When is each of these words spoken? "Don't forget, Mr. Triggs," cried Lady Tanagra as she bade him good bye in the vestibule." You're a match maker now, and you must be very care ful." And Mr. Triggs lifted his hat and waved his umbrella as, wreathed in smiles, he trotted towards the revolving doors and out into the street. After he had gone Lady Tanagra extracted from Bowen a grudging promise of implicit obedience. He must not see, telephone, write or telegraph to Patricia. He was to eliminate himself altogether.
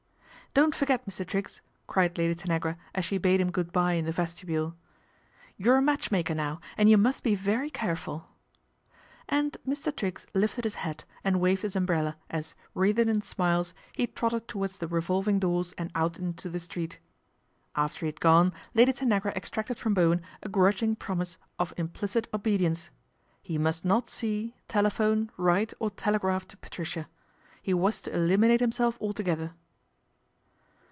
"Don't 0.61 0.75
forget, 0.75 1.05
Mr. 1.05 1.25
Triggs," 1.25 1.61
cried 1.87 2.17
Lady 2.17 2.35
Tanagra 2.35 2.75
as 2.93 3.05
she 3.05 3.17
bade 3.17 3.39
him 3.39 3.53
good 3.53 3.71
bye 3.71 3.93
in 3.93 4.03
the 4.03 4.11
vestibule." 4.11 4.75
You're 5.57 5.77
a 5.77 5.81
match 5.81 6.11
maker 6.11 6.35
now, 6.35 6.59
and 6.77 6.89
you 6.89 6.97
must 6.97 7.23
be 7.23 7.35
very 7.35 7.69
care 7.69 7.95
ful." 7.95 8.27
And 9.29 9.55
Mr. 9.65 9.95
Triggs 9.95 10.27
lifted 10.33 10.65
his 10.65 10.75
hat 10.83 11.05
and 11.23 11.39
waved 11.39 11.61
his 11.61 11.77
umbrella 11.77 12.17
as, 12.29 12.53
wreathed 12.73 13.07
in 13.07 13.21
smiles, 13.21 13.73
he 13.93 14.07
trotted 14.07 14.49
towards 14.49 14.77
the 14.79 14.89
revolving 14.89 15.39
doors 15.39 15.73
and 15.77 15.89
out 15.95 16.19
into 16.19 16.49
the 16.49 16.59
street. 16.59 16.99
After 17.77 18.01
he 18.01 18.07
had 18.07 18.19
gone 18.19 18.51
Lady 18.73 18.91
Tanagra 18.91 19.31
extracted 19.33 19.77
from 19.79 19.93
Bowen 19.93 20.21
a 20.43 20.49
grudging 20.49 20.97
promise 20.97 21.37
of 21.59 21.73
implicit 21.77 22.27
obedience. 22.33 22.89
He 23.41 23.57
must 23.57 23.85
not 23.85 24.09
see, 24.09 24.57
telephone, 24.67 25.31
write 25.37 25.73
or 25.79 25.91
telegraph 25.91 26.45
to 26.49 26.57
Patricia. 26.57 27.07
He 27.61 27.73
was 27.73 28.01
to 28.01 28.13
eliminate 28.13 28.59
himself 28.59 28.97
altogether. 28.99 29.53